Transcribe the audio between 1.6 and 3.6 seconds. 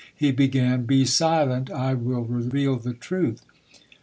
I will reveal the truth.